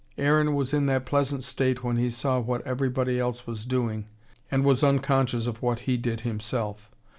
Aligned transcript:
Aaron 0.17 0.55
was 0.55 0.73
in 0.73 0.87
that 0.87 1.05
pleasant 1.05 1.43
state 1.43 1.83
when 1.83 1.97
he 1.97 2.09
saw 2.09 2.39
what 2.39 2.65
everybody 2.65 3.19
else 3.19 3.45
was 3.45 3.67
doing 3.67 4.05
and 4.49 4.65
was 4.65 4.83
unconscious 4.83 5.45
of 5.45 5.61
what 5.61 5.81
he 5.81 5.95
did 5.95 6.21
himself. 6.21 6.89